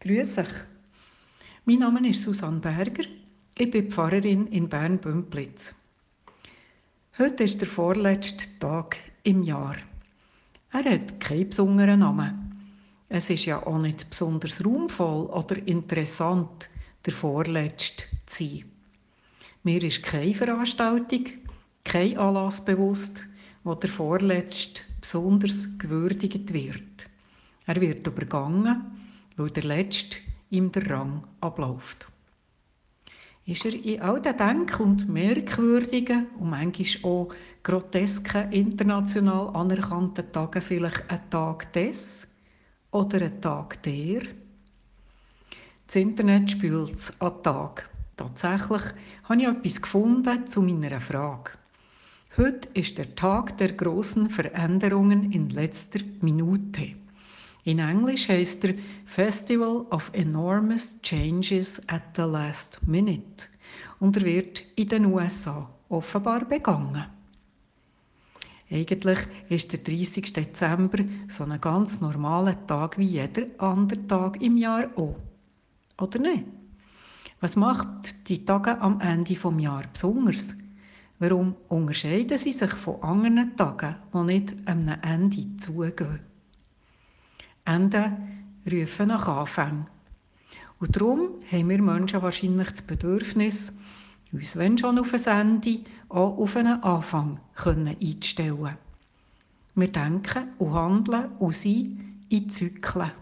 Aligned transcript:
Grüß 0.00 0.38
euch. 0.38 0.46
Mein 1.64 1.80
Name 1.80 2.08
ist 2.08 2.22
Susanne 2.22 2.60
Berger. 2.60 3.02
Ich 3.56 3.68
bin 3.68 3.90
Pfarrerin 3.90 4.46
in 4.46 4.68
Bern-Bümplitz. 4.68 5.74
Heute 7.18 7.42
ist 7.42 7.60
der 7.60 7.66
vorletzte 7.66 8.46
Tag 8.60 8.96
im 9.24 9.42
Jahr. 9.42 9.74
Er 10.70 10.84
hat 10.84 11.18
keinen 11.18 11.48
besonderen 11.48 11.98
Namen. 11.98 12.78
Es 13.08 13.28
ist 13.28 13.46
ja 13.46 13.60
auch 13.66 13.78
nicht 13.78 14.08
besonders 14.08 14.64
ruhmvoll 14.64 15.26
oder 15.26 15.58
interessant, 15.66 16.68
der 17.04 17.12
vorletzte 17.12 18.04
zu 18.26 18.44
sein. 18.44 18.64
Mir 19.64 19.82
ist 19.82 20.04
keine 20.04 20.32
Veranstaltung, 20.32 21.24
kein 21.84 22.16
Anlass 22.16 22.64
bewusst, 22.64 23.24
wo 23.64 23.74
der 23.74 23.90
vorletzte 23.90 24.82
besonders 25.00 25.76
gewürdigt 25.76 26.52
wird. 26.52 27.08
Er 27.66 27.80
wird 27.80 28.06
übergangen, 28.06 28.98
weil 29.38 29.50
der 29.50 29.64
Letzte 29.64 30.18
ihm 30.50 30.70
der 30.70 30.90
Rang 30.90 31.24
abläuft 31.40 32.08
ist 33.48 33.64
er 33.64 33.72
in 33.72 34.02
all 34.02 34.20
den 34.20 34.36
denk- 34.36 34.78
und 34.78 35.08
merkwürdigen 35.08 36.26
und 36.38 36.50
manchmal 36.50 37.10
auch 37.10 37.34
grotesken 37.62 38.52
international 38.52 39.48
anerkannten 39.56 40.30
Tagen 40.30 40.60
vielleicht 40.60 41.10
ein 41.10 41.30
Tag 41.30 41.72
des 41.72 42.28
oder 42.90 43.22
ein 43.22 43.40
Tag 43.40 43.82
der? 43.84 44.20
Das 45.86 45.96
Internet 45.96 46.50
spült 46.50 46.94
es 46.94 47.18
an 47.22 47.42
Tag. 47.42 47.88
Tatsächlich 48.18 48.82
habe 49.24 49.40
ich 49.40 49.48
etwas 49.48 49.80
gefunden 49.80 50.46
zu 50.46 50.60
meiner 50.60 51.00
Frage. 51.00 51.52
Heute 52.36 52.68
ist 52.74 52.98
der 52.98 53.14
Tag 53.14 53.56
der 53.56 53.72
großen 53.72 54.28
Veränderungen 54.28 55.32
in 55.32 55.48
letzter 55.48 56.00
Minute. 56.20 56.96
In 57.68 57.80
Englisch 57.80 58.30
heißt 58.30 58.64
er 58.64 58.74
Festival 59.04 59.84
of 59.90 60.10
Enormous 60.14 60.96
Changes 61.02 61.82
at 61.88 62.00
the 62.16 62.22
Last 62.22 62.80
Minute 62.86 63.46
und 64.00 64.16
er 64.16 64.24
wird 64.24 64.62
in 64.76 64.88
den 64.88 65.04
USA 65.04 65.68
offenbar 65.90 66.46
begangen. 66.46 67.04
Eigentlich 68.70 69.18
ist 69.50 69.70
der 69.70 69.80
30. 69.80 70.32
Dezember 70.32 71.04
so 71.26 71.44
ein 71.44 71.60
ganz 71.60 72.00
normaler 72.00 72.56
Tag 72.66 72.96
wie 72.96 73.04
jeder 73.04 73.42
andere 73.58 74.06
Tag 74.06 74.40
im 74.40 74.56
Jahr 74.56 74.88
auch. 74.96 75.16
Oder 76.00 76.20
nicht? 76.20 76.44
Was 77.40 77.56
macht 77.56 78.30
die 78.30 78.46
Tage 78.46 78.80
am 78.80 78.98
Ende 79.02 79.34
des 79.34 79.62
Jahres 79.62 79.88
besonders? 79.92 80.56
Warum 81.18 81.54
unterscheiden 81.68 82.38
sie 82.38 82.52
sich 82.52 82.72
von 82.72 83.02
anderen 83.02 83.54
Tagen, 83.58 83.96
die 84.14 84.24
nicht 84.24 84.56
am 84.64 84.88
Ende 85.02 85.54
zugehen? 85.58 86.20
Ende 87.68 88.16
rufen 88.70 89.08
nach 89.08 89.28
Anfang. 89.28 89.86
Und 90.80 90.96
darum 90.96 91.30
haben 91.50 91.68
wir 91.68 91.82
Menschen 91.82 92.22
wahrscheinlich 92.22 92.70
das 92.70 92.82
Bedürfnis, 92.82 93.76
uns, 94.32 94.56
wenn 94.56 94.78
schon 94.78 94.98
auf 94.98 95.12
ein 95.12 95.26
Ende, 95.26 95.80
auch 96.08 96.38
auf 96.38 96.56
einen 96.56 96.82
Anfang 96.82 97.40
können 97.54 97.96
einzustellen. 98.00 98.76
Wir 99.74 99.88
denken 99.88 100.48
und 100.58 100.72
handeln 100.72 101.30
und 101.38 101.54
sind 101.54 102.24
in 102.28 102.48
Zyklen. 102.48 103.12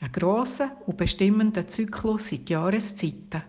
Ein 0.00 0.12
grosser 0.12 0.76
und 0.86 0.96
bestimmender 0.96 1.66
Zyklus 1.66 2.28
sind 2.28 2.48
die 2.48 2.52
Jahreszeiten. 2.52 3.42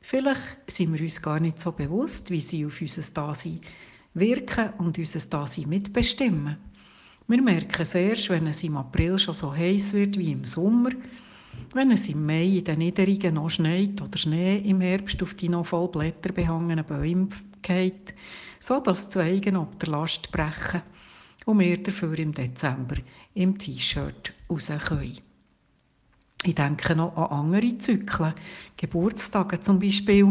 Vielleicht 0.00 0.70
sind 0.70 0.92
wir 0.92 1.02
uns 1.02 1.20
gar 1.20 1.40
nicht 1.40 1.60
so 1.60 1.72
bewusst, 1.72 2.30
wie 2.30 2.40
sie 2.40 2.66
auf 2.66 2.80
unser 2.80 3.12
Dasein 3.12 3.60
wirken 4.14 4.70
und 4.78 4.98
unser 4.98 5.28
Dasein 5.28 5.68
mitbestimmen. 5.68 6.56
Wir 7.28 7.42
merken 7.42 7.82
es 7.82 7.94
erst, 7.96 8.30
wenn 8.30 8.46
es 8.46 8.62
im 8.62 8.76
April 8.76 9.18
schon 9.18 9.34
so 9.34 9.52
heiß 9.52 9.94
wird 9.94 10.16
wie 10.16 10.30
im 10.30 10.44
Sommer, 10.44 10.90
wenn 11.74 11.90
es 11.90 12.08
im 12.08 12.24
Mai 12.24 12.44
in 12.44 12.64
den 12.64 12.78
Niederungen 12.78 13.34
noch 13.34 13.50
schneit 13.50 14.00
oder 14.00 14.16
Schnee 14.16 14.58
im 14.58 14.80
Herbst 14.80 15.20
auf 15.24 15.34
die 15.34 15.48
noch 15.48 15.66
voll 15.66 15.88
Blätter 15.88 16.32
behangenen 16.32 16.84
Bäume 16.84 17.28
geht, 17.62 18.14
so 18.60 18.78
dass 18.78 19.08
die 19.08 19.14
Zweige 19.14 19.58
ab 19.58 19.76
der 19.80 19.88
Last 19.88 20.30
brechen 20.30 20.82
und 21.46 21.58
wir 21.58 21.82
dafür 21.82 22.16
im 22.16 22.32
Dezember 22.32 22.96
im 23.34 23.58
T-Shirt 23.58 24.32
raus 24.48 24.70
können. 24.86 25.18
Ich 26.44 26.54
denke 26.54 26.94
noch 26.94 27.16
an 27.16 27.38
andere 27.38 27.76
Zyklen, 27.78 28.34
Geburtstage 28.76 29.58
zum 29.58 29.80
Beispiel, 29.80 30.26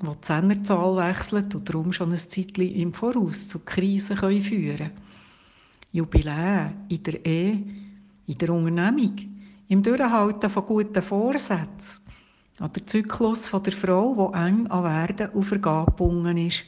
wo 0.00 0.12
die 0.12 0.20
Zehnerzahl 0.20 0.96
wechselt 1.08 1.54
und 1.54 1.66
darum 1.66 1.90
schon 1.94 2.12
ein 2.12 2.18
Zeitchen 2.18 2.74
im 2.74 2.92
Voraus 2.92 3.48
zu 3.48 3.60
Krisen 3.60 4.18
führen 4.18 4.42
können. 4.42 5.13
Jubiläen 5.94 6.86
in 6.88 7.02
der 7.04 7.24
Ehe, 7.24 7.62
in 8.26 8.38
der 8.38 8.50
Unternehmung, 8.50 9.14
im 9.68 9.80
Durchhalten 9.80 10.50
von 10.50 10.66
guten 10.66 11.00
Vorsätzen, 11.00 12.02
an 12.58 12.72
der 12.72 12.84
Zyklus 12.84 13.48
der 13.48 13.72
Frau, 13.72 14.32
die 14.32 14.36
eng 14.36 14.66
an 14.66 14.82
Werden 14.82 15.30
und 15.30 15.44
Vergehen 15.44 15.86
gebunden 15.86 16.36
ist, 16.36 16.64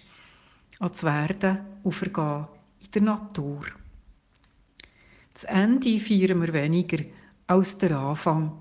an 0.79 0.91
das 0.91 1.03
Werden 1.03 1.59
und 1.83 1.93
Vergehen 1.93 2.47
in 2.85 2.91
der 2.93 3.03
Natur. 3.03 3.65
Das 5.33 5.43
Ende 5.43 5.99
feiern 5.99 6.41
wir 6.41 6.53
weniger 6.53 7.05
als 7.49 7.77
der 7.79 7.99
Anfang. 7.99 8.53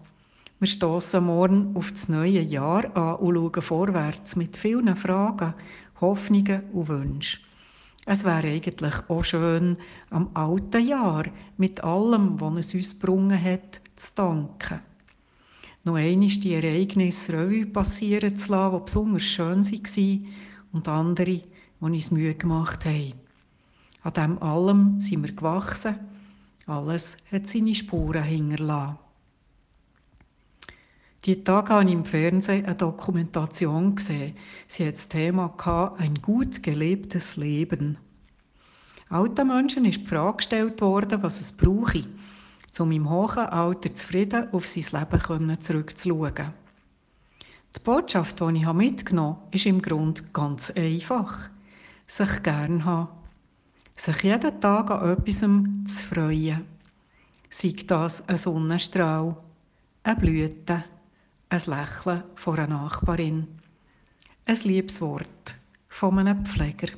Wir 0.59 0.67
stoßen 0.67 1.23
morgen 1.23 1.75
auf 1.75 1.91
das 1.91 2.09
neue 2.09 2.41
Jahr 2.41 2.85
an 2.97 3.17
und 3.17 3.35
schauen 3.35 3.61
vorwärts 3.61 4.35
mit 4.35 4.57
vielen 4.57 4.95
Fragen, 4.95 5.53
Hoffnungen 6.01 6.63
und 6.73 6.87
Wünschen. 6.87 7.45
Es 8.07 8.23
wäre 8.23 8.47
eigentlich 8.47 9.09
auch 9.09 9.23
schön, 9.23 9.77
am 10.11 10.29
alten 10.35 10.87
Jahr 10.87 11.25
mit 11.57 11.83
allem, 11.83 12.39
was 12.39 12.57
es 12.67 12.73
uns 12.75 12.99
gebrungen 12.99 13.41
hat, 13.43 13.81
zu 13.95 14.13
danken. 14.13 14.79
Noch 15.83 15.95
einmal 15.95 16.27
die 16.27 16.53
Ereignisse 16.53 17.33
Revue 17.33 17.65
passieren 17.65 18.37
zu 18.37 18.51
lassen, 18.51 18.77
die 18.77 18.83
besonders 18.85 19.23
schön 19.23 19.65
waren 19.65 20.27
und 20.71 20.87
andere, 20.87 21.25
die 21.25 21.43
uns 21.79 22.11
Mühe 22.11 22.35
gemacht 22.35 22.85
haben. 22.85 23.13
An 24.03 24.13
dem 24.13 24.41
allem 24.41 25.01
sind 25.01 25.23
wir 25.23 25.33
gewachsen. 25.33 25.95
Alles 26.67 27.17
hat 27.31 27.47
seine 27.47 27.73
Spuren 27.73 28.23
hinterlassen. 28.23 29.04
Die 31.25 31.43
Tage 31.43 31.69
habe 31.69 31.85
ich 31.85 31.93
im 31.93 32.05
Fernsehen 32.05 32.65
eine 32.65 32.75
Dokumentation 32.75 33.95
gesehen. 33.95 34.35
Sie 34.67 34.85
hat 34.85 34.93
das 34.93 35.09
Thema 35.09 35.95
ein 35.97 36.21
gut 36.21 36.61
gelebtes 36.61 37.35
Leben. 37.35 37.97
Alten 39.09 39.47
Menschen 39.47 39.85
ist 39.85 40.01
die 40.01 40.05
Frage 40.05 40.37
gestellt 40.37 40.81
worden, 40.81 41.23
was 41.23 41.39
es 41.39 41.51
brauche, 41.51 42.03
um 42.77 42.91
im 42.91 43.09
hohen 43.09 43.39
Alter 43.39 43.95
zufrieden 43.95 44.53
auf 44.53 44.67
sein 44.67 44.99
Leben 44.99 45.61
zurückzuschauen. 45.61 46.53
Die 47.75 47.79
Botschaft, 47.83 48.39
die 48.39 48.57
ich 48.57 48.73
mitgenommen 48.73 49.37
habe, 49.37 49.55
ist 49.55 49.65
im 49.65 49.81
Grunde 49.81 50.21
ganz 50.31 50.69
einfach. 50.71 51.49
Sich 52.05 52.43
gern 52.43 52.85
haben. 52.85 53.09
Sich 53.97 54.21
jeden 54.21 54.61
Tag 54.61 54.91
an 54.91 55.09
etwas 55.09 55.39
zu 55.39 56.07
freuen. 56.07 56.65
Sei 57.49 57.73
das 57.87 58.29
ein 58.29 58.37
Sonnenstrahl, 58.37 59.35
eine 60.03 60.15
Blüte, 60.17 60.83
ein 61.55 61.61
Lächeln 61.67 62.23
von 62.35 62.59
einer 62.59 62.67
Nachbarin, 62.67 63.47
ein 64.45 64.57
Liebeswort 64.63 65.55
von 65.87 66.19
einem 66.19 66.45
Pfleger. 66.45 66.89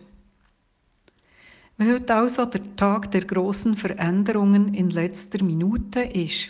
Wenn 1.78 1.94
heute 1.94 2.16
also 2.16 2.46
der 2.46 2.76
Tag 2.76 3.12
der 3.12 3.24
großen 3.24 3.76
Veränderungen 3.76 4.74
in 4.74 4.90
letzter 4.90 5.44
Minute 5.44 6.00
ist, 6.02 6.50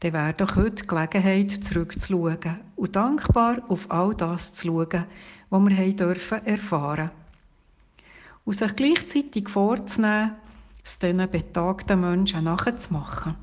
dann 0.00 0.12
wäre 0.12 0.34
doch 0.34 0.54
heute 0.54 0.82
die 0.82 0.86
Gelegenheit, 0.86 1.50
zurückzuschauen 1.50 2.60
und 2.76 2.94
dankbar 2.94 3.62
auf 3.68 3.90
all 3.90 4.14
das 4.14 4.54
zu 4.54 4.68
schauen, 4.68 5.06
was 5.50 5.64
wir 5.68 5.76
haben 5.76 5.96
dürfen 5.96 6.46
erfahren 6.46 7.10
Und 8.44 8.54
sich 8.54 8.76
gleichzeitig 8.76 9.48
vorzunehmen, 9.48 10.36
es 10.84 11.00
diesen 11.00 11.28
betagten 11.28 12.00
Menschen 12.00 12.44
nachzumachen. 12.44 13.34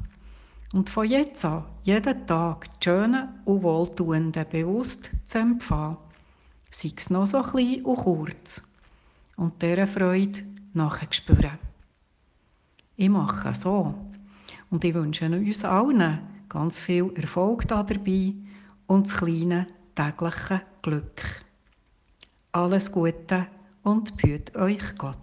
Und 0.73 0.89
von 0.89 1.07
jetzt 1.07 1.45
an, 1.45 1.66
jeden 1.84 2.25
Tag, 2.25 2.67
die 2.79 2.85
schönen 2.85 3.29
und 3.46 3.61
wohltuenden 3.61 4.46
bewusst 4.49 5.11
zu 5.28 5.37
empfangen. 5.37 5.97
Sei 6.72 6.91
es 6.97 7.11
noch 7.11 7.28
so 7.28 7.43
klein 7.43 7.85
und 7.85 7.97
kurz. 7.97 8.73
Und 9.37 9.61
dieser 9.61 9.85
Freude 9.85 10.40
nachspüren. 10.73 11.59
Ich 12.96 13.09
mache 13.09 13.53
so. 13.53 13.93
Und 14.72 14.84
ich 14.84 14.96
wünsche 14.96 15.28
uns 15.28 15.64
allen 15.64 16.20
ganz 16.49 16.79
viel 16.79 17.11
Erfolg 17.17 17.67
dabei 17.67 18.34
und 18.87 19.05
das 19.05 19.16
kleine 19.17 19.67
tägliche 19.93 20.61
Glück. 20.81 21.22
Alles 22.52 22.91
Gute 22.91 23.46
und 23.84 24.17
behüt 24.17 24.55
euch 24.55 24.96
Gott. 24.97 25.17